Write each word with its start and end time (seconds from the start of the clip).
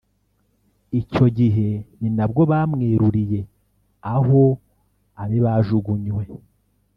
Icyo 1.01 1.25
gihe 1.37 1.67
ni 1.99 2.09
na 2.17 2.25
bwo 2.29 2.41
bamweruriye 2.51 3.39
aho 4.15 4.41
abe 5.21 5.37
bajugunywe 5.45 6.23